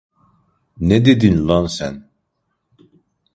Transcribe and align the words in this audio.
Ne 0.79 0.97
dedin 1.05 1.37
lan 1.47 1.65
sen? 1.75 1.95